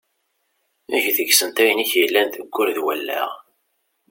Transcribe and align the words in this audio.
Eg 0.95 1.05
deg-sent 1.17 1.61
ayen 1.61 1.83
i 1.83 1.85
k-yellan 1.91 2.27
deg 2.29 2.43
wul 2.53 2.69
d 2.77 2.79
wallaɣ. 2.85 3.29